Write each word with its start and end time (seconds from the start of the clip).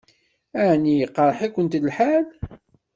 Ɛni 0.69 0.93
iqṛeḥ-ikent 1.05 1.79
lḥal? 1.87 2.25